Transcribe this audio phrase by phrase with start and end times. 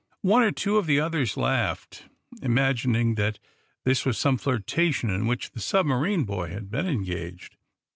[0.23, 2.07] One or two of the others laughed,
[2.41, 3.37] imagining that
[3.83, 7.55] this was some flirtation in which the submarine boy had been engaged.